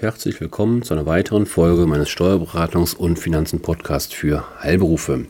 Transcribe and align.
Herzlich 0.00 0.40
willkommen 0.40 0.80
zu 0.80 0.94
einer 0.94 1.04
weiteren 1.04 1.44
Folge 1.44 1.86
meines 1.86 2.08
Steuerberatungs- 2.08 2.96
und 2.96 3.18
Finanzen-Podcasts 3.18 4.14
für 4.14 4.46
Heilberufe. 4.62 5.26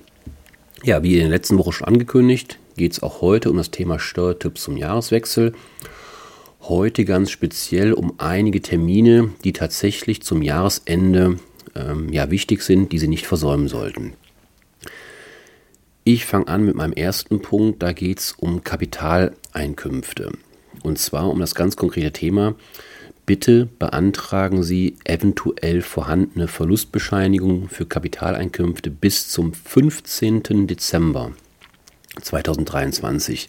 Ja, 0.84 1.02
wie 1.02 1.14
in 1.14 1.22
der 1.22 1.30
letzten 1.30 1.58
Woche 1.58 1.72
schon 1.72 1.88
angekündigt, 1.88 2.60
geht 2.76 2.92
es 2.92 3.02
auch 3.02 3.20
heute 3.20 3.50
um 3.50 3.56
das 3.56 3.72
Thema 3.72 3.98
Steuertipps 3.98 4.62
zum 4.62 4.76
Jahreswechsel. 4.76 5.54
Heute 6.60 7.04
ganz 7.04 7.32
speziell 7.32 7.92
um 7.92 8.14
einige 8.18 8.62
Termine, 8.62 9.32
die 9.42 9.52
tatsächlich 9.52 10.22
zum 10.22 10.40
Jahresende 10.40 11.38
ähm, 11.74 12.12
ja, 12.12 12.30
wichtig 12.30 12.62
sind, 12.62 12.92
die 12.92 13.00
Sie 13.00 13.08
nicht 13.08 13.26
versäumen 13.26 13.66
sollten. 13.66 14.12
Ich 16.04 16.26
fange 16.26 16.46
an 16.46 16.64
mit 16.64 16.76
meinem 16.76 16.92
ersten 16.92 17.42
Punkt, 17.42 17.82
da 17.82 17.90
geht 17.90 18.20
es 18.20 18.32
um 18.38 18.62
Kapitaleinkünfte. 18.62 20.30
Und 20.84 21.00
zwar 21.00 21.28
um 21.28 21.40
das 21.40 21.56
ganz 21.56 21.74
konkrete 21.74 22.12
Thema, 22.12 22.54
Bitte 23.26 23.68
beantragen 23.78 24.62
Sie 24.62 24.96
eventuell 25.04 25.82
vorhandene 25.82 26.48
Verlustbescheinigungen 26.48 27.68
für 27.68 27.86
Kapitaleinkünfte 27.86 28.90
bis 28.90 29.28
zum 29.28 29.52
15. 29.52 30.66
Dezember 30.66 31.32
2023. 32.20 33.48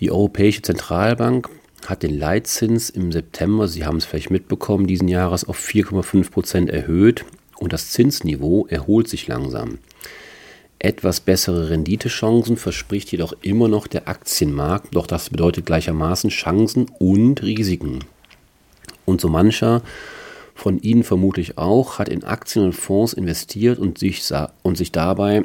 Die 0.00 0.10
Europäische 0.10 0.62
Zentralbank 0.62 1.48
hat 1.86 2.02
den 2.02 2.18
Leitzins 2.18 2.90
im 2.90 3.12
September, 3.12 3.68
Sie 3.68 3.84
haben 3.84 3.98
es 3.98 4.04
vielleicht 4.04 4.30
mitbekommen, 4.30 4.86
diesen 4.86 5.08
Jahres 5.08 5.44
auf 5.44 5.58
4,5 5.58 6.30
Prozent 6.30 6.70
erhöht 6.70 7.24
und 7.58 7.72
das 7.72 7.90
Zinsniveau 7.92 8.66
erholt 8.68 9.08
sich 9.08 9.26
langsam. 9.26 9.78
Etwas 10.80 11.20
bessere 11.20 11.70
Renditechancen 11.70 12.56
verspricht 12.56 13.10
jedoch 13.10 13.32
immer 13.42 13.68
noch 13.68 13.88
der 13.88 14.06
Aktienmarkt, 14.06 14.94
doch 14.94 15.08
das 15.08 15.30
bedeutet 15.30 15.66
gleichermaßen 15.66 16.30
Chancen 16.30 16.86
und 16.98 17.42
Risiken. 17.42 18.04
Und 19.08 19.22
so 19.22 19.30
mancher 19.30 19.80
von 20.54 20.78
Ihnen 20.80 21.02
vermutlich 21.02 21.56
auch 21.56 21.98
hat 21.98 22.10
in 22.10 22.24
Aktien 22.24 22.66
und 22.66 22.74
Fonds 22.74 23.14
investiert 23.14 23.78
und 23.78 23.96
sich, 23.96 24.22
und 24.62 24.76
sich 24.76 24.92
dabei 24.92 25.44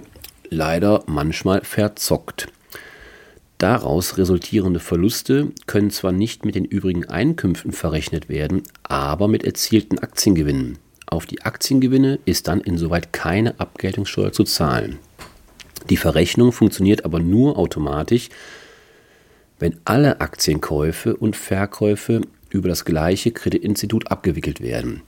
leider 0.50 1.04
manchmal 1.06 1.62
verzockt. 1.64 2.50
Daraus 3.60 4.18
resultierende 4.18 4.82
Verluste 4.82 5.54
können 5.66 5.92
zwar 5.92 6.12
nicht 6.12 6.44
mit 6.44 6.56
den 6.56 6.66
übrigen 6.66 7.06
Einkünften 7.06 7.72
verrechnet 7.72 8.28
werden, 8.28 8.64
aber 8.84 9.30
mit 9.30 9.46
erzielten 9.46 9.98
Aktiengewinnen. 10.00 10.78
Auf 11.06 11.26
die 11.26 11.44
Aktiengewinne 11.44 12.20
ist 12.26 12.50
dann 12.50 12.60
insoweit 12.60 13.14
keine 13.14 13.58
Abgeltungssteuer 13.62 14.34
zu 14.34 14.44
zahlen. 14.44 15.00
Die 15.90 15.96
Verrechnung 15.96 16.52
funktioniert 16.52 17.06
aber 17.06 17.22
nur 17.22 17.58
automatisch, 17.58 18.28
wenn 19.58 19.80
alle 19.86 20.20
Aktienkäufe 20.20 21.16
und 21.16 21.38
Verkäufe 21.38 22.24
über 22.54 22.70
das 22.70 22.86
gleiche 22.86 23.32
Kreditinstitut 23.32 24.10
abgewickelt 24.10 24.62
werden. 24.62 25.02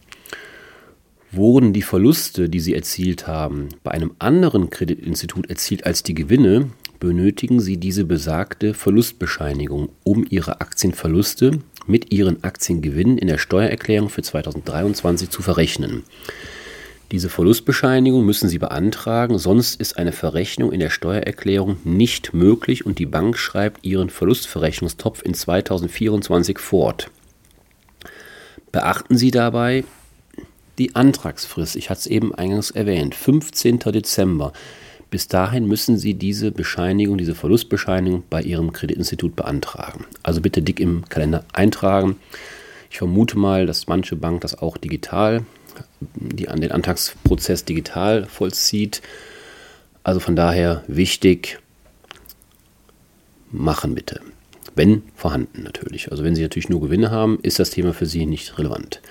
Wurden 1.31 1.73
die 1.73 1.81
Verluste, 1.81 2.49
die 2.49 2.59
Sie 2.59 2.73
erzielt 2.73 3.27
haben, 3.27 3.69
bei 3.83 3.91
einem 3.91 4.11
anderen 4.19 4.69
Kreditinstitut 4.69 5.49
erzielt 5.49 5.85
als 5.85 6.01
die 6.01 6.13
Gewinne, 6.13 6.69
benötigen 6.99 7.59
Sie 7.59 7.77
diese 7.77 8.05
besagte 8.05 8.73
Verlustbescheinigung, 8.73 9.89
um 10.03 10.25
Ihre 10.29 10.61
Aktienverluste 10.61 11.59
mit 11.87 12.13
Ihren 12.13 12.43
Aktiengewinnen 12.43 13.17
in 13.17 13.27
der 13.27 13.37
Steuererklärung 13.37 14.09
für 14.09 14.21
2023 14.21 15.29
zu 15.29 15.41
verrechnen. 15.41 16.03
Diese 17.11 17.29
Verlustbescheinigung 17.29 18.25
müssen 18.25 18.49
Sie 18.49 18.57
beantragen, 18.57 19.37
sonst 19.37 19.79
ist 19.79 19.97
eine 19.97 20.11
Verrechnung 20.11 20.71
in 20.71 20.79
der 20.79 20.89
Steuererklärung 20.89 21.77
nicht 21.83 22.33
möglich 22.33 22.85
und 22.85 22.97
die 22.97 23.05
Bank 23.05 23.37
schreibt 23.37 23.85
Ihren 23.85 24.09
Verlustverrechnungstopf 24.09 25.21
in 25.23 25.33
2024 25.33 26.57
fort. 26.57 27.11
Beachten 28.75 29.15
Sie 29.15 29.31
dabei 29.31 29.85
die 30.77 30.97
Antragsfrist. 30.97 31.77
Ich 31.77 31.89
hatte 31.89 31.99
es 31.99 32.07
eben 32.07 32.35
eingangs 32.35 32.71
erwähnt, 32.71 33.15
15. 33.15 33.79
Dezember. 33.79 34.51
Bis 35.09 35.29
dahin 35.29 35.65
müssen 35.65 35.97
Sie 35.97 36.13
diese 36.13 36.51
Bescheinigung, 36.51 37.17
diese 37.17 37.35
Verlustbescheinigung 37.35 38.23
bei 38.29 38.41
Ihrem 38.41 38.73
Kreditinstitut 38.73 39.33
beantragen. 39.37 40.03
Also 40.23 40.41
bitte 40.41 40.61
dick 40.61 40.81
im 40.81 41.07
Kalender 41.07 41.45
eintragen. 41.53 42.17
Ich 42.91 42.97
vermute 42.97 43.37
mal, 43.37 43.65
dass 43.65 43.87
manche 43.87 44.17
Bank 44.17 44.41
das 44.41 44.59
auch 44.59 44.75
digital, 44.75 45.45
die 46.13 46.49
an 46.49 46.59
den 46.59 46.73
Antragsprozess 46.73 47.63
digital 47.63 48.25
vollzieht. 48.25 49.01
Also 50.03 50.19
von 50.19 50.35
daher 50.35 50.83
wichtig, 50.87 51.59
machen 53.53 53.95
bitte. 53.95 54.19
Wenn 54.75 55.03
vorhanden 55.15 55.63
natürlich. 55.63 56.11
Also 56.11 56.23
wenn 56.23 56.35
Sie 56.35 56.41
natürlich 56.41 56.69
nur 56.69 56.81
Gewinne 56.81 57.11
haben, 57.11 57.39
ist 57.41 57.59
das 57.59 57.69
Thema 57.69 57.93
für 57.93 58.05
Sie 58.05 58.25
nicht 58.25 58.57
relevant. 58.57 59.01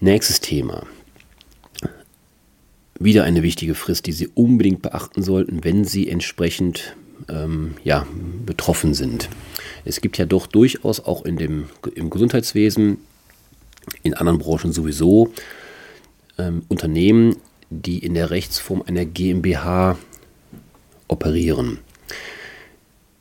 Nächstes 0.00 0.40
Thema. 0.40 0.86
Wieder 2.98 3.24
eine 3.24 3.42
wichtige 3.42 3.74
Frist, 3.74 4.06
die 4.06 4.12
Sie 4.12 4.28
unbedingt 4.28 4.82
beachten 4.82 5.22
sollten, 5.22 5.64
wenn 5.64 5.84
Sie 5.84 6.08
entsprechend 6.08 6.96
ähm, 7.28 7.74
ja, 7.84 8.06
betroffen 8.44 8.94
sind. 8.94 9.28
Es 9.84 10.00
gibt 10.00 10.18
ja 10.18 10.24
doch 10.24 10.46
durchaus 10.46 11.00
auch 11.00 11.24
in 11.24 11.36
dem, 11.36 11.66
im 11.94 12.10
Gesundheitswesen, 12.10 12.98
in 14.02 14.14
anderen 14.14 14.38
Branchen 14.38 14.72
sowieso, 14.72 15.32
ähm, 16.38 16.62
Unternehmen, 16.68 17.36
die 17.70 17.98
in 17.98 18.14
der 18.14 18.30
Rechtsform 18.30 18.82
einer 18.86 19.04
GmbH 19.04 19.98
operieren. 21.08 21.78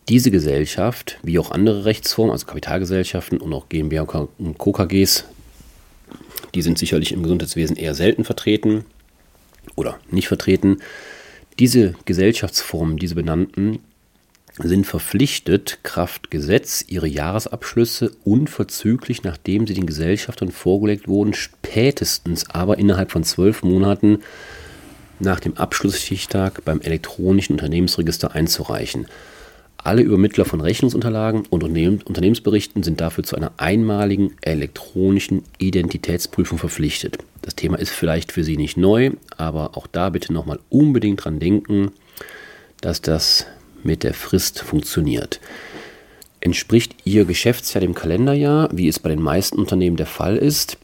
Diese 0.07 0.29
Gesellschaft, 0.29 1.17
wie 1.23 1.39
auch 1.39 1.49
andere 1.49 1.85
Rechtsformen, 1.85 2.31
also 2.31 2.45
Kapitalgesellschaften 2.45 3.39
und 3.39 3.53
auch 3.53 3.69
GmbH 3.69 4.27
und 4.37 4.57
Co. 4.57 4.71
KGs, 4.71 5.25
die 6.53 6.61
sind 6.61 6.77
sicherlich 6.77 7.11
im 7.11 7.23
Gesundheitswesen 7.23 7.75
eher 7.75 7.95
selten 7.95 8.23
vertreten 8.23 8.85
oder 9.75 9.99
nicht 10.11 10.27
vertreten. 10.27 10.77
Diese 11.57 11.95
Gesellschaftsformen, 12.05 12.97
diese 12.97 13.15
benannten, 13.15 13.79
sind 14.59 14.85
verpflichtet, 14.85 15.79
Kraft 15.83 16.31
Gesetz, 16.31 16.85
ihre 16.87 17.07
Jahresabschlüsse 17.07 18.11
unverzüglich, 18.23 19.23
nachdem 19.23 19.65
sie 19.67 19.73
den 19.73 19.87
Gesellschaftern 19.87 20.51
vorgelegt 20.51 21.07
wurden, 21.07 21.33
spätestens 21.33 22.49
aber 22.49 22.77
innerhalb 22.77 23.11
von 23.11 23.23
zwölf 23.23 23.63
Monaten 23.63 24.19
nach 25.19 25.39
dem 25.39 25.57
Abschlussschichtag 25.57 26.63
beim 26.63 26.79
elektronischen 26.81 27.53
Unternehmensregister 27.53 28.33
einzureichen. 28.33 29.07
Alle 29.85 30.01
Übermittler 30.01 30.45
von 30.45 30.61
Rechnungsunterlagen 30.61 31.43
und 31.51 31.63
Unternehmensberichten 31.63 32.81
sind 32.81 33.01
dafür 33.01 33.23
zu 33.23 33.35
einer 33.35 33.51
einmaligen 33.57 34.33
elektronischen 34.41 35.43
Identitätsprüfung 35.59 36.57
verpflichtet. 36.57 37.19
Das 37.43 37.53
Thema 37.53 37.77
ist 37.77 37.91
vielleicht 37.91 38.31
für 38.31 38.43
Sie 38.43 38.57
nicht 38.57 38.77
neu, 38.77 39.11
aber 39.37 39.77
auch 39.77 39.85
da 39.85 40.09
bitte 40.09 40.33
nochmal 40.33 40.57
unbedingt 40.69 41.23
dran 41.23 41.37
denken, 41.37 41.91
dass 42.81 43.03
das 43.03 43.45
mit 43.83 44.01
der 44.01 44.15
Frist 44.15 44.57
funktioniert. 44.61 45.39
Entspricht 46.39 46.95
Ihr 47.03 47.25
Geschäftsjahr 47.25 47.81
dem 47.81 47.93
Kalenderjahr, 47.93 48.69
wie 48.71 48.87
es 48.87 48.97
bei 48.97 49.09
den 49.09 49.21
meisten 49.21 49.59
Unternehmen 49.59 49.97
der 49.97 50.07
Fall 50.07 50.35
ist, 50.35 50.79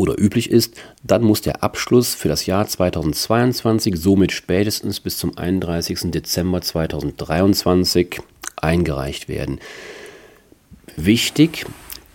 oder 0.00 0.18
üblich 0.18 0.50
ist, 0.50 0.74
dann 1.04 1.22
muss 1.22 1.42
der 1.42 1.62
Abschluss 1.62 2.14
für 2.14 2.28
das 2.28 2.46
Jahr 2.46 2.66
2022 2.66 3.96
somit 3.96 4.32
spätestens 4.32 4.98
bis 4.98 5.18
zum 5.18 5.36
31. 5.36 6.10
Dezember 6.10 6.62
2023 6.62 8.20
eingereicht 8.56 9.28
werden. 9.28 9.60
Wichtig, 10.96 11.66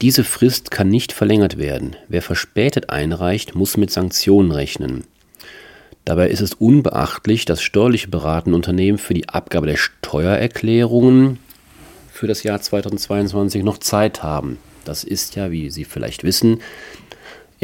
diese 0.02 0.24
Frist 0.24 0.72
kann 0.72 0.90
nicht 0.90 1.14
verlängert 1.14 1.60
werden. 1.60 1.96
Wer 2.08 2.24
verspätet 2.24 2.90
einreicht, 2.90 3.54
muss 3.54 3.78
mit 3.78 3.92
Sanktionen 3.92 4.52
rechnen. 4.52 5.04
Dabei 6.06 6.30
ist 6.30 6.42
es 6.42 6.56
unbeachtlich, 6.56 7.46
dass 7.46 7.62
steuerliche 7.62 8.08
beratende 8.08 8.56
Unternehmen 8.56 8.98
für 8.98 9.14
die 9.14 9.30
Abgabe 9.30 9.68
der 9.68 9.78
Steuererklärungen 9.78 11.38
für 12.12 12.26
das 12.26 12.42
Jahr 12.42 12.60
2022 12.60 13.64
noch 13.64 13.78
Zeit 13.78 14.24
haben. 14.24 14.58
Das 14.86 15.04
ist 15.04 15.36
ja, 15.36 15.52
wie 15.52 15.70
Sie 15.70 15.84
vielleicht 15.84 16.24
wissen, 16.24 16.62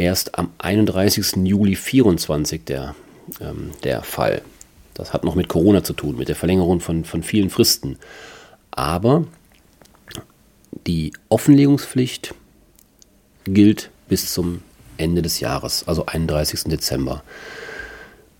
erst 0.02 0.38
am 0.38 0.50
31. 0.58 1.44
Juli 1.44 1.74
2024 1.74 2.64
der, 2.64 2.94
ähm, 3.40 3.70
der 3.84 4.02
Fall. 4.02 4.42
Das 4.94 5.12
hat 5.12 5.24
noch 5.24 5.34
mit 5.34 5.48
Corona 5.48 5.82
zu 5.82 5.94
tun, 5.94 6.16
mit 6.16 6.28
der 6.28 6.36
Verlängerung 6.36 6.80
von, 6.80 7.04
von 7.04 7.22
vielen 7.22 7.50
Fristen. 7.50 7.98
Aber 8.70 9.24
die 10.86 11.12
Offenlegungspflicht 11.28 12.34
gilt 13.44 13.90
bis 14.08 14.32
zum 14.32 14.62
Ende 14.96 15.22
des 15.22 15.40
Jahres, 15.40 15.86
also 15.86 16.06
31. 16.06 16.64
Dezember. 16.64 17.22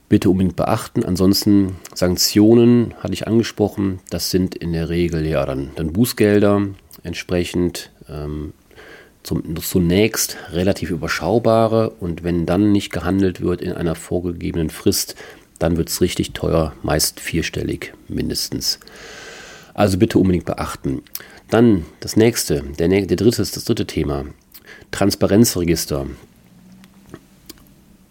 Bitte 0.09 0.29
unbedingt 0.29 0.57
beachten. 0.57 1.05
Ansonsten 1.05 1.77
Sanktionen 1.95 2.95
hatte 3.01 3.15
ich 3.15 3.27
angesprochen. 3.27 4.01
Das 4.11 4.31
sind 4.31 4.55
in 4.55 4.73
der 4.73 4.91
Regel 4.91 5.27
ja 5.27 5.47
dann, 5.47 5.71
dann 5.77 5.93
Bußgelder 5.93 6.69
entsprechend. 7.03 7.91
Ähm, 8.09 8.53
zum, 9.23 9.57
zunächst 9.57 10.37
relativ 10.53 10.91
überschaubare 10.91 11.91
und 11.91 12.25
wenn 12.25 12.47
dann 12.47 12.73
nicht 12.73 12.93
gehandelt 12.93 13.41
wird 13.41 13.61
in 13.61 13.73
einer 13.73 13.95
vorgegebenen 13.95 14.71
Frist, 14.71 15.15
dann 15.59 15.77
wird 15.77 15.89
es 15.89 16.01
richtig 16.01 16.33
teuer, 16.33 16.75
meist 16.83 17.21
vierstellig 17.21 17.95
mindestens. 18.09 18.81
Also 19.75 19.99
bitte 19.99 20.19
unbedingt 20.19 20.45
beachten. 20.45 21.03
Dann 21.51 21.85
das 22.01 22.17
nächste, 22.17 22.63
der, 22.79 22.89
der 22.89 23.17
dritte 23.17 23.43
ist 23.43 23.57
das 23.57 23.65
dritte 23.65 23.87
Thema. 23.87 24.25
Transparenzregister. 24.91 26.07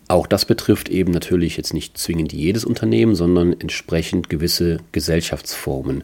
Auch 0.08 0.28
das 0.28 0.46
betrifft 0.46 0.90
eben 0.90 1.12
natürlich 1.12 1.58
jetzt 1.58 1.74
nicht 1.74 1.98
zwingend 1.98 2.34
jedes 2.34 2.66
Unternehmen, 2.66 3.16
sondern 3.16 3.54
entsprechend 3.54 4.30
gewisse 4.30 4.80
Gesellschaftsformen. 4.92 6.04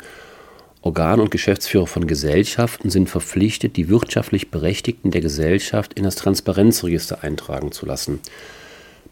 Organe 0.88 1.22
und 1.22 1.32
Geschäftsführer 1.32 1.86
von 1.86 2.08
Gesellschaften 2.08 2.90
sind 2.90 3.10
verpflichtet, 3.10 3.76
die 3.76 3.90
wirtschaftlich 3.90 4.52
Berechtigten 4.52 5.12
der 5.12 5.20
Gesellschaft 5.20 5.94
in 5.96 6.06
das 6.06 6.16
Transparenzregister 6.16 7.26
eintragen 7.26 7.74
zu 7.74 7.86
lassen. 7.86 8.22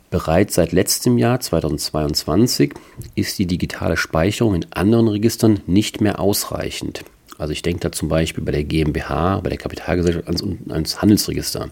Bereits 0.10 0.56
seit 0.56 0.72
letztem 0.72 1.18
Jahr 1.18 1.42
2022 1.42 2.76
ist 3.16 3.38
die 3.40 3.46
digitale 3.46 3.98
Speicherung 3.98 4.56
in 4.56 4.66
anderen 4.72 5.10
Registern 5.10 5.60
nicht 5.68 6.00
mehr 6.00 6.22
ausreichend. 6.22 7.04
Also 7.38 7.52
ich 7.52 7.62
denke 7.62 7.82
da 7.82 7.92
zum 7.92 8.08
Beispiel 8.08 8.46
bei 8.46 8.54
der 8.54 8.64
GmbH, 8.64 9.42
bei 9.42 9.50
der 9.50 9.58
Kapitalgesellschaft 9.58 10.28
ans, 10.28 10.44
ans 10.70 11.02
Handelsregister. 11.02 11.72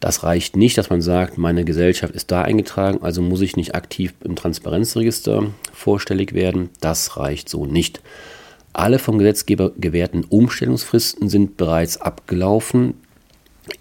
Das 0.00 0.22
reicht 0.22 0.56
nicht, 0.56 0.78
dass 0.78 0.88
man 0.88 1.02
sagt, 1.02 1.36
meine 1.36 1.66
Gesellschaft 1.66 2.14
ist 2.14 2.30
da 2.30 2.40
eingetragen, 2.40 3.02
also 3.02 3.20
muss 3.20 3.42
ich 3.42 3.56
nicht 3.56 3.74
aktiv 3.74 4.14
im 4.24 4.36
Transparenzregister 4.36 5.48
vorstellig 5.74 6.32
werden. 6.32 6.70
Das 6.80 7.18
reicht 7.18 7.50
so 7.50 7.66
nicht. 7.66 8.00
Alle 8.74 8.98
vom 8.98 9.18
Gesetzgeber 9.18 9.70
gewährten 9.78 10.24
Umstellungsfristen 10.24 11.28
sind 11.28 11.56
bereits 11.56 12.00
abgelaufen. 12.00 12.94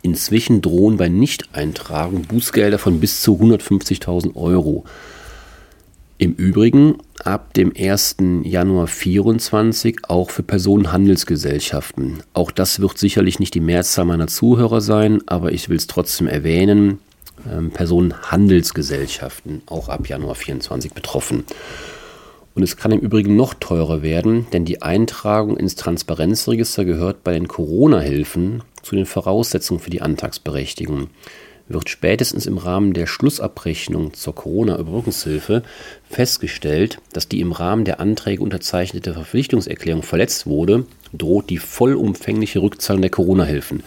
Inzwischen 0.04 0.62
drohen 0.62 0.98
bei 0.98 1.10
Nichteintragung 1.10 2.22
Bußgelder 2.22 2.78
von 2.78 3.00
bis 3.00 3.22
zu 3.22 3.34
150.000 3.36 4.36
Euro. 4.36 4.86
Im 6.19 6.34
Übrigen 6.36 7.00
ab 7.24 7.56
dem 7.56 7.74
1. 7.75 8.18
Januar 8.44 8.86
2024 8.86 10.10
auch 10.10 10.30
für 10.30 10.44
Personenhandelsgesellschaften. 10.44 12.22
Auch 12.34 12.51
das 12.51 12.80
wird 12.80 13.00
sicherlich 13.00 13.40
nicht 13.40 13.56
die 13.56 13.62
Mehrzahl 13.62 14.06
meiner 14.06 14.28
Zuhörer 14.28 14.80
sein, 14.80 15.22
aber 15.25 15.51
ich 15.51 15.69
will 15.69 15.78
es 15.78 15.88
trotzdem 15.88 16.28
erwähnen. 16.28 17.00
Ähm, 17.51 17.72
Personenhandelsgesellschaften 17.72 19.63
auch 19.66 19.90
ab 19.90 20.07
Januar 20.07 20.36
2024 20.36 20.94
betroffen. 20.94 21.45
Und 22.55 22.61
es 22.61 22.77
kann 22.77 22.91
im 22.91 23.00
Übrigen 23.00 23.35
noch 23.35 23.55
teurer 23.55 24.03
werden, 24.03 24.45
denn 24.53 24.63
die 24.63 24.81
Eintragung 24.81 25.57
ins 25.57 25.75
Transparenzregister 25.75 26.85
gehört 26.85 27.23
bei 27.23 27.33
den 27.33 27.47
Corona-Hilfen 27.47 28.61
zu 28.83 28.95
den 28.95 29.05
Voraussetzungen 29.05 29.79
für 29.79 29.89
die 29.89 30.01
Antragsberechtigung. 30.01 31.07
Wird 31.67 31.89
spätestens 31.89 32.45
im 32.45 32.57
Rahmen 32.57 32.94
der 32.94 33.07
Schlussabrechnung 33.07 34.13
zur 34.13 34.35
Corona-Überbrückungshilfe 34.35 35.63
festgestellt, 36.09 37.00
dass 37.13 37.29
die 37.29 37.39
im 37.39 37.53
Rahmen 37.53 37.85
der 37.85 38.00
Anträge 38.00 38.44
unterzeichnete 38.44 39.13
Verpflichtungserklärung 39.13 40.03
verletzt 40.03 40.45
wurde, 40.45 40.85
droht 41.13 41.49
die 41.49 41.57
vollumfängliche 41.57 42.61
Rückzahlung 42.61 43.01
der 43.01 43.11
Corona-Hilfen. 43.11 43.81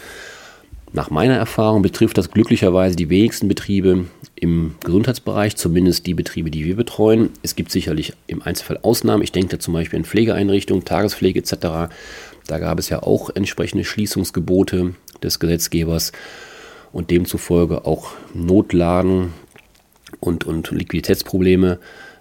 Nach 0.92 1.10
meiner 1.10 1.34
Erfahrung 1.34 1.82
betrifft 1.82 2.16
das 2.16 2.30
glücklicherweise 2.30 2.96
die 2.96 3.10
wenigsten 3.10 3.48
Betriebe 3.48 4.06
im 4.36 4.74
Gesundheitsbereich, 4.84 5.56
zumindest 5.56 6.06
die 6.06 6.14
Betriebe, 6.14 6.50
die 6.50 6.64
wir 6.64 6.76
betreuen. 6.76 7.30
Es 7.42 7.56
gibt 7.56 7.72
sicherlich 7.72 8.12
im 8.26 8.42
Einzelfall 8.42 8.78
Ausnahmen. 8.82 9.22
Ich 9.22 9.32
denke 9.32 9.56
da 9.56 9.58
zum 9.58 9.74
Beispiel 9.74 9.98
an 9.98 10.04
Pflegeeinrichtungen, 10.04 10.84
Tagespflege 10.84 11.40
etc. 11.40 11.90
Da 12.46 12.58
gab 12.58 12.78
es 12.78 12.90
ja 12.90 13.02
auch 13.02 13.30
entsprechende 13.34 13.84
Schließungsgebote 13.84 14.94
des 15.22 15.40
Gesetzgebers 15.40 16.12
und 16.92 17.10
demzufolge 17.10 17.86
auch 17.86 18.12
Notlagen 18.34 19.32
und, 20.20 20.44
und 20.44 20.70
Liquiditätsprobleme. 20.70 21.78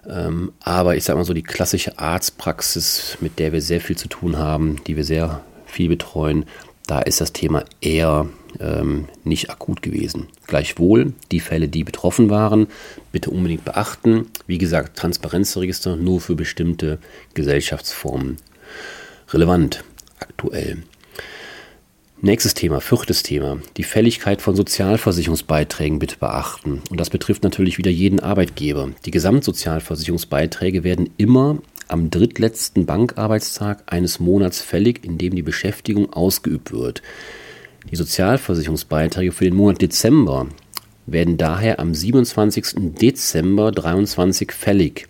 Ähm, 0.08 0.52
aber 0.60 0.96
ich 0.96 1.04
sage 1.04 1.18
mal 1.18 1.24
so, 1.24 1.34
die 1.34 1.42
klassische 1.42 1.98
Arztpraxis, 1.98 3.18
mit 3.20 3.38
der 3.38 3.52
wir 3.52 3.60
sehr 3.60 3.80
viel 3.80 3.96
zu 3.96 4.08
tun 4.08 4.38
haben, 4.38 4.76
die 4.86 4.96
wir 4.96 5.04
sehr 5.04 5.42
viel 5.66 5.88
betreuen, 5.88 6.46
da 6.86 7.00
ist 7.00 7.20
das 7.20 7.32
Thema 7.32 7.64
eher 7.80 8.28
ähm, 8.60 9.06
nicht 9.24 9.50
akut 9.50 9.82
gewesen. 9.82 10.28
Gleichwohl, 10.46 11.12
die 11.32 11.40
Fälle, 11.40 11.68
die 11.68 11.84
betroffen 11.84 12.30
waren, 12.30 12.66
bitte 13.12 13.30
unbedingt 13.30 13.64
beachten. 13.64 14.26
Wie 14.46 14.58
gesagt, 14.58 14.98
Transparenzregister 14.98 15.96
nur 15.96 16.20
für 16.20 16.34
bestimmte 16.34 16.98
Gesellschaftsformen 17.34 18.36
relevant 19.30 19.84
aktuell. 20.20 20.78
Nächstes 22.22 22.54
Thema, 22.54 22.80
viertes 22.80 23.22
Thema. 23.22 23.58
Die 23.76 23.84
Fälligkeit 23.84 24.40
von 24.40 24.56
Sozialversicherungsbeiträgen 24.56 25.98
bitte 25.98 26.16
beachten. 26.16 26.80
Und 26.90 26.98
das 26.98 27.10
betrifft 27.10 27.44
natürlich 27.44 27.76
wieder 27.76 27.90
jeden 27.90 28.20
Arbeitgeber. 28.20 28.88
Die 29.04 29.10
Gesamtsozialversicherungsbeiträge 29.10 30.82
werden 30.82 31.10
immer 31.18 31.58
am 31.88 32.10
drittletzten 32.10 32.86
Bankarbeitstag 32.86 33.82
eines 33.86 34.18
Monats 34.18 34.62
fällig, 34.62 35.04
in 35.04 35.18
dem 35.18 35.36
die 35.36 35.42
Beschäftigung 35.42 36.12
ausgeübt 36.12 36.72
wird. 36.72 37.02
Die 37.90 37.96
Sozialversicherungsbeiträge 37.96 39.30
für 39.30 39.44
den 39.44 39.54
Monat 39.54 39.80
Dezember 39.80 40.48
werden 41.06 41.36
daher 41.36 41.78
am 41.78 41.94
27. 41.94 42.94
Dezember 43.00 43.72
2023 43.72 44.50
fällig. 44.50 45.06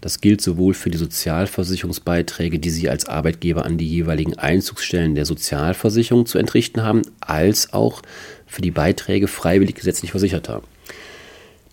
Das 0.00 0.20
gilt 0.20 0.40
sowohl 0.40 0.74
für 0.74 0.90
die 0.90 0.98
Sozialversicherungsbeiträge, 0.98 2.60
die 2.60 2.70
Sie 2.70 2.88
als 2.88 3.06
Arbeitgeber 3.06 3.64
an 3.64 3.78
die 3.78 3.88
jeweiligen 3.88 4.34
Einzugsstellen 4.34 5.16
der 5.16 5.24
Sozialversicherung 5.24 6.26
zu 6.26 6.38
entrichten 6.38 6.84
haben, 6.84 7.02
als 7.20 7.72
auch 7.72 8.00
für 8.46 8.62
die 8.62 8.70
Beiträge 8.70 9.26
freiwillig 9.26 9.74
gesetzlich 9.74 10.12
Versicherter. 10.12 10.62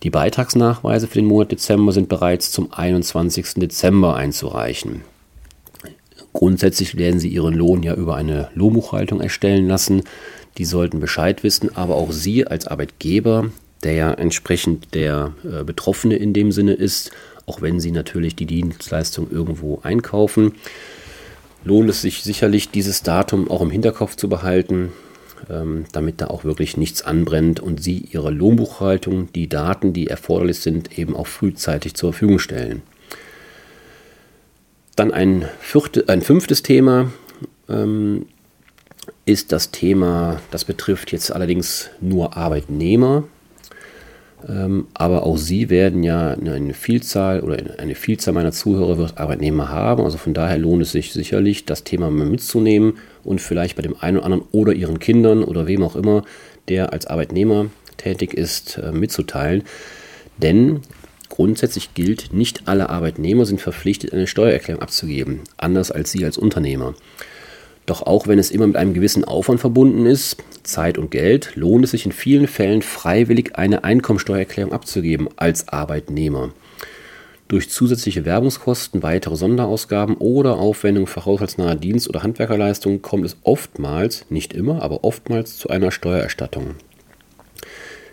Die 0.02 0.10
Beitragsnachweise 0.10 1.06
für 1.06 1.18
den 1.18 1.26
Monat 1.26 1.52
Dezember 1.52 1.92
sind 1.92 2.08
bereits 2.08 2.50
zum 2.50 2.72
21. 2.72 3.54
Dezember 3.56 4.16
einzureichen. 4.16 5.02
Grundsätzlich 6.32 6.96
werden 6.96 7.20
Sie 7.20 7.28
Ihren 7.28 7.54
Lohn 7.54 7.82
ja 7.82 7.94
über 7.94 8.16
eine 8.16 8.48
Lohnbuchhaltung 8.54 9.20
erstellen 9.20 9.68
lassen. 9.68 10.02
Die 10.58 10.64
sollten 10.64 11.00
Bescheid 11.00 11.42
wissen, 11.42 11.76
aber 11.76 11.96
auch 11.96 12.12
Sie 12.12 12.46
als 12.46 12.66
Arbeitgeber, 12.66 13.50
der 13.82 13.92
ja 13.92 14.12
entsprechend 14.12 14.94
der 14.94 15.32
äh, 15.44 15.64
Betroffene 15.64 16.16
in 16.16 16.32
dem 16.32 16.52
Sinne 16.52 16.74
ist, 16.74 17.10
auch 17.46 17.60
wenn 17.60 17.80
Sie 17.80 17.90
natürlich 17.90 18.36
die 18.36 18.46
Dienstleistung 18.46 19.30
irgendwo 19.30 19.80
einkaufen, 19.82 20.52
lohnt 21.64 21.90
es 21.90 22.02
sich 22.02 22.22
sicherlich, 22.22 22.70
dieses 22.70 23.02
Datum 23.02 23.50
auch 23.50 23.60
im 23.60 23.70
Hinterkopf 23.70 24.16
zu 24.16 24.28
behalten, 24.28 24.92
ähm, 25.50 25.84
damit 25.92 26.20
da 26.20 26.28
auch 26.28 26.44
wirklich 26.44 26.76
nichts 26.76 27.02
anbrennt 27.02 27.60
und 27.60 27.82
Sie 27.82 27.98
Ihre 28.10 28.30
Lohnbuchhaltung, 28.30 29.32
die 29.32 29.48
Daten, 29.48 29.92
die 29.92 30.06
erforderlich 30.06 30.60
sind, 30.60 30.98
eben 30.98 31.16
auch 31.16 31.26
frühzeitig 31.26 31.94
zur 31.94 32.12
Verfügung 32.12 32.38
stellen. 32.38 32.82
Dann 34.96 35.12
ein, 35.12 35.46
vierte, 35.60 36.08
ein 36.08 36.22
fünftes 36.22 36.62
Thema 36.62 37.10
ähm, 37.68 38.26
ist 39.24 39.52
das 39.52 39.70
Thema, 39.70 40.40
das 40.50 40.64
betrifft 40.64 41.12
jetzt 41.12 41.32
allerdings 41.32 41.90
nur 42.00 42.36
Arbeitnehmer. 42.36 43.24
Ähm, 44.48 44.88
aber 44.94 45.24
auch 45.24 45.36
sie 45.36 45.70
werden 45.70 46.02
ja 46.02 46.30
eine 46.32 46.74
Vielzahl 46.74 47.40
oder 47.40 47.78
eine 47.78 47.94
Vielzahl 47.94 48.34
meiner 48.34 48.52
Zuhörer 48.52 48.98
wird 48.98 49.18
Arbeitnehmer 49.18 49.68
haben. 49.68 50.04
Also 50.04 50.18
von 50.18 50.34
daher 50.34 50.58
lohnt 50.58 50.82
es 50.82 50.92
sich 50.92 51.12
sicherlich, 51.12 51.64
das 51.64 51.84
Thema 51.84 52.10
mitzunehmen 52.10 52.94
und 53.22 53.40
vielleicht 53.40 53.76
bei 53.76 53.82
dem 53.82 53.96
einen 54.00 54.16
oder 54.16 54.26
anderen 54.26 54.44
oder 54.50 54.72
ihren 54.72 54.98
Kindern 54.98 55.44
oder 55.44 55.66
wem 55.66 55.82
auch 55.82 55.96
immer, 55.96 56.24
der 56.68 56.92
als 56.92 57.06
Arbeitnehmer 57.06 57.66
tätig 57.96 58.34
ist, 58.34 58.78
äh, 58.78 58.90
mitzuteilen. 58.90 59.62
Denn 60.38 60.80
grundsätzlich 61.32 61.94
gilt, 61.94 62.32
nicht 62.34 62.68
alle 62.68 62.90
Arbeitnehmer 62.90 63.46
sind 63.46 63.60
verpflichtet, 63.60 64.12
eine 64.12 64.26
Steuererklärung 64.26 64.82
abzugeben, 64.82 65.40
anders 65.56 65.90
als 65.90 66.12
Sie 66.12 66.24
als 66.24 66.36
Unternehmer. 66.36 66.94
Doch 67.86 68.02
auch 68.02 68.28
wenn 68.28 68.38
es 68.38 68.50
immer 68.50 68.66
mit 68.66 68.76
einem 68.76 68.92
gewissen 68.92 69.24
Aufwand 69.24 69.58
verbunden 69.58 70.04
ist, 70.04 70.36
Zeit 70.62 70.98
und 70.98 71.10
Geld, 71.10 71.56
lohnt 71.56 71.84
es 71.84 71.92
sich 71.92 72.04
in 72.06 72.12
vielen 72.12 72.46
Fällen 72.46 72.82
freiwillig 72.82 73.56
eine 73.56 73.82
Einkommensteuererklärung 73.82 74.72
abzugeben 74.72 75.28
als 75.36 75.68
Arbeitnehmer. 75.68 76.50
Durch 77.48 77.70
zusätzliche 77.70 78.24
Werbungskosten, 78.24 79.02
weitere 79.02 79.36
Sonderausgaben 79.36 80.16
oder 80.18 80.58
Aufwendungen 80.58 81.06
für 81.06 81.24
haushaltsnahe 81.24 81.76
Dienst- 81.76 82.08
oder 82.08 82.22
Handwerkerleistungen 82.22 83.02
kommt 83.02 83.24
es 83.24 83.36
oftmals, 83.42 84.26
nicht 84.28 84.52
immer, 84.52 84.82
aber 84.82 85.02
oftmals 85.02 85.56
zu 85.56 85.70
einer 85.70 85.90
Steuererstattung. 85.90 86.76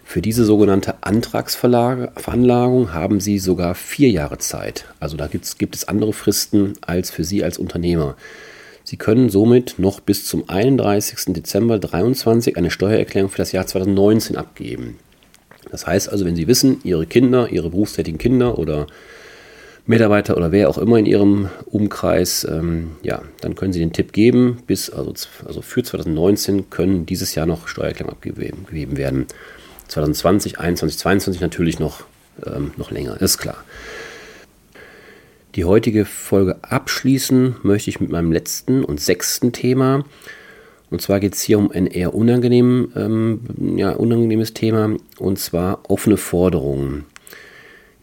Für 0.10 0.24
diese 0.24 0.44
sogenannte 0.44 1.04
Antragsveranlagung 1.04 2.96
haben 2.96 3.20
Sie 3.20 3.38
sogar 3.38 3.76
vier 3.76 4.10
Jahre 4.10 4.40
Zeit. 4.40 4.86
Also 5.00 5.18
da 5.18 5.28
gibt 5.28 5.76
es 5.76 5.88
andere 5.88 6.14
Fristen 6.14 6.74
als 6.82 7.12
für 7.12 7.24
Sie 7.24 7.44
als 7.44 7.60
Unternehmer. 7.60 8.16
Sie 8.84 8.98
können 8.98 9.30
somit 9.30 9.76
noch 9.78 10.00
bis 10.00 10.26
zum 10.26 10.50
31. 10.50 11.36
Dezember 11.36 11.76
2023 11.76 12.58
eine 12.58 12.72
Steuererklärung 12.72 13.30
für 13.30 13.38
das 13.38 13.52
Jahr 13.52 13.68
2019 13.68 14.36
abgeben. 14.36 14.98
Das 15.70 15.86
heißt 15.86 16.10
also, 16.10 16.26
wenn 16.26 16.36
Sie 16.36 16.48
wissen, 16.48 16.80
Ihre 16.84 17.06
Kinder, 17.06 17.50
Ihre 17.52 17.70
berufstätigen 17.70 18.18
Kinder 18.18 18.58
oder 18.58 18.88
Mitarbeiter 19.86 20.38
oder 20.38 20.52
wer 20.52 20.70
auch 20.70 20.80
immer 20.80 20.98
in 20.98 21.06
Ihrem 21.06 21.50
Umkreis, 21.68 22.48
ähm, 22.50 22.94
ja, 23.04 23.22
dann 23.42 23.54
können 23.54 23.74
Sie 23.74 23.80
den 23.80 23.94
Tipp 23.94 24.12
geben, 24.12 24.64
bis 24.66 24.90
also, 24.90 25.14
also 25.46 25.62
für 25.62 25.84
2019 25.84 26.72
können 26.72 27.06
dieses 27.06 27.36
Jahr 27.36 27.46
noch 27.46 27.68
Steuererklärungen 27.68 28.16
abgegeben 28.16 28.98
werden. 28.98 29.28
2020, 29.90 30.54
2021, 30.54 31.00
2022 31.00 31.42
natürlich 31.42 31.80
noch, 31.80 32.04
ähm, 32.46 32.72
noch 32.78 32.92
länger, 32.92 33.20
ist 33.22 33.38
klar. 33.38 33.64
Die 35.56 35.66
heutige 35.66 36.06
Folge 36.06 36.58
abschließen 36.62 37.56
möchte 37.64 37.90
ich 37.90 38.00
mit 38.00 38.12
meinem 38.12 38.32
letzten 38.32 38.86
und 38.86 39.02
sechsten 39.02 39.52
Thema. 39.52 40.06
Und 40.92 41.02
zwar 41.02 41.20
geht 41.20 41.34
es 41.34 41.42
hier 41.42 41.58
um 41.58 41.72
ein 41.72 41.88
eher 41.88 42.14
unangenehm, 42.14 42.92
ähm, 42.96 43.42
ja, 43.78 43.92
unangenehmes 43.92 44.54
Thema, 44.54 44.96
und 45.18 45.40
zwar 45.40 45.90
offene 45.90 46.18
Forderungen. 46.18 47.06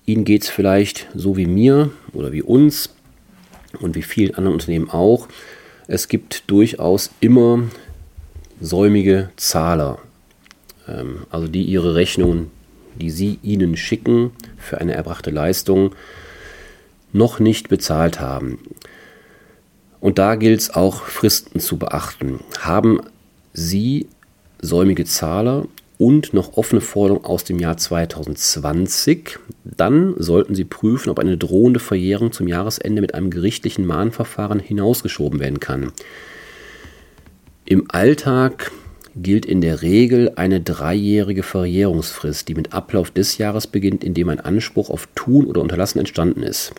Ihnen 0.07 0.25
geht 0.25 0.43
es 0.43 0.49
vielleicht 0.49 1.09
so 1.14 1.37
wie 1.37 1.47
mir 1.47 1.90
oder 2.12 2.33
wie 2.33 2.43
uns 2.43 2.95
und 3.81 3.95
wie 3.95 4.02
vielen 4.02 4.35
anderen 4.35 4.55
Unternehmen 4.55 4.90
auch. 4.90 5.28
Es 5.88 6.09
gibt 6.09 6.50
durchaus 6.50 7.11
immer 7.21 7.62
säumige 8.61 9.31
Zahler, 9.37 9.99
also 11.31 11.49
die 11.49 11.62
ihre 11.62 11.95
Rechnungen, 11.95 12.50
die 13.00 13.11
sie 13.11 13.38
ihnen 13.43 13.76
schicken 13.76 14.31
für 14.59 14.81
eine 14.81 14.95
erbrachte 14.95 15.31
Leistung, 15.31 15.95
noch 17.12 17.40
nicht 17.40 17.69
bezahlt 17.69 18.21
haben. 18.21 18.59
Und 20.00 20.19
da 20.19 20.37
gilt 20.37 20.61
es 20.61 20.71
auch, 20.71 21.02
Fristen 21.02 21.61
zu 21.61 21.78
beachten. 21.78 22.40
Haben 22.61 23.00
Sie 23.52 24.07
säumige 24.61 25.05
Zahler 25.05 25.66
und 25.99 26.35
noch 26.35 26.57
offene 26.57 26.83
Forderungen 26.83 27.25
aus 27.25 27.45
dem 27.45 27.59
Jahr 27.59 27.76
2020, 27.76 29.38
dann 29.64 30.14
sollten 30.19 30.55
Sie 30.55 30.64
prüfen, 30.64 31.09
ob 31.09 31.19
eine 31.19 31.38
drohende 31.38 31.81
Verjährung 31.81 32.33
zum 32.33 32.49
Jahresende 32.49 33.00
mit 33.00 33.14
einem 33.14 33.31
gerichtlichen 33.31 33.87
Mahnverfahren 33.87 34.61
hinausgeschoben 34.61 35.40
werden 35.40 35.61
kann. 35.61 35.93
Im 37.64 37.90
Alltag 37.90 38.71
gilt 39.16 39.46
in 39.46 39.61
der 39.61 39.82
Regel 39.82 40.32
eine 40.37 40.61
dreijährige 40.61 41.42
Verjährungsfrist, 41.42 42.49
die 42.49 42.54
mit 42.54 42.73
Ablauf 42.75 43.11
des 43.11 43.38
Jahres 43.38 43.66
beginnt, 43.66 44.04
in 44.04 44.14
dem 44.14 44.28
ein 44.28 44.40
Anspruch 44.40 44.90
auf 44.90 45.08
Tun 45.14 45.46
oder 45.46 45.62
Unterlassen 45.62 45.99
entstanden 45.99 46.42
ist. 46.42 46.73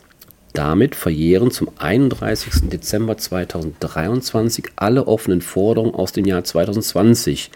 Damit 0.54 0.96
verjähren 0.96 1.52
zum 1.52 1.70
31. 1.78 2.70
Dezember 2.70 3.18
2023 3.18 4.66
alle 4.76 5.08
offenen 5.08 5.42
Forderungen 5.42 5.94
aus 5.94 6.14
dem 6.14 6.26
Jahr 6.26 6.44
2020, 6.44 7.52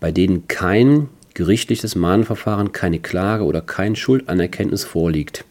bei 0.00 0.12
denen 0.12 0.46
kein 0.48 1.08
gerichtliches 1.34 1.94
Mahnverfahren, 1.94 2.72
keine 2.72 2.98
Klage 2.98 3.44
oder 3.44 3.60
kein 3.60 3.96
Schuldanerkenntnis 3.96 4.84
vorliegt. 4.84 5.44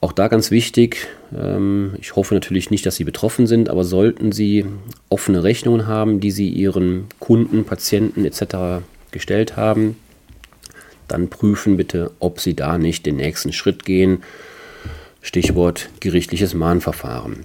Auch 0.00 0.12
da 0.12 0.28
ganz 0.28 0.50
wichtig, 0.50 1.08
ähm, 1.36 1.94
ich 2.00 2.14
hoffe 2.14 2.34
natürlich 2.34 2.70
nicht, 2.70 2.86
dass 2.86 2.96
Sie 2.96 3.04
betroffen 3.04 3.46
sind, 3.46 3.68
aber 3.68 3.84
sollten 3.84 4.30
Sie 4.30 4.64
offene 5.08 5.42
Rechnungen 5.42 5.86
haben, 5.86 6.20
die 6.20 6.30
Sie 6.30 6.48
Ihren 6.48 7.06
Kunden, 7.18 7.64
Patienten 7.64 8.24
etc. 8.24 8.84
gestellt 9.10 9.56
haben, 9.56 9.96
dann 11.08 11.28
prüfen 11.28 11.76
bitte, 11.76 12.12
ob 12.20 12.40
Sie 12.40 12.54
da 12.54 12.78
nicht 12.78 13.06
den 13.06 13.16
nächsten 13.16 13.52
Schritt 13.52 13.84
gehen 13.84 14.22
Stichwort 15.20 15.90
gerichtliches 16.00 16.54
Mahnverfahren. 16.54 17.44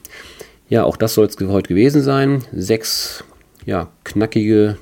Ja, 0.69 0.83
auch 0.83 0.95
das 0.95 1.15
soll 1.15 1.25
es 1.25 1.37
heute 1.39 1.67
gewesen 1.67 2.01
sein. 2.01 2.43
Sechs 2.53 3.23
ja, 3.65 3.89
knackige 4.03 4.77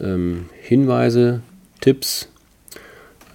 ähm, 0.00 0.46
Hinweise, 0.60 1.42
Tipps. 1.80 2.28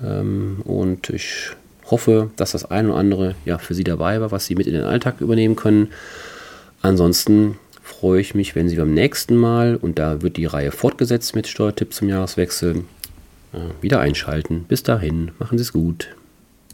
Ähm, 0.03 0.62
und 0.63 1.10
ich 1.10 1.50
hoffe, 1.91 2.31
dass 2.36 2.51
das 2.51 2.69
eine 2.69 2.89
oder 2.89 2.98
andere 2.98 3.36
ja, 3.46 3.58
für 3.58 3.74
Sie 3.74 3.84
dabei 3.84 4.22
war, 4.22 4.31
was 4.31 4.46
Sie 4.46 4.55
mit 4.55 4.67
in 4.67 4.74
den 4.74 4.84
Alltag 4.84 5.22
übernehmen 5.22 5.55
können. 5.55 5.89
Ansonsten 6.81 7.58
freue 7.81 8.22
ich 8.22 8.36
mich, 8.36 8.55
wenn 8.55 8.69
Sie 8.69 8.75
beim 8.75 8.93
nächsten 8.93 9.36
Mal, 9.36 9.75
und 9.75 10.00
da 10.00 10.22
wird 10.22 10.38
die 10.38 10.46
Reihe 10.46 10.72
fortgesetzt 10.72 11.36
mit 11.36 11.48
Steuertipps 11.48 11.98
zum 11.98 12.10
Jahreswechsel, 12.10 12.84
äh, 13.53 13.58
wieder 13.81 14.00
einschalten. 14.00 14.65
Bis 14.67 14.84
dahin, 14.84 15.31
machen 15.39 15.58
Sie 15.58 15.63
es 15.63 15.74
gut. 15.74 16.10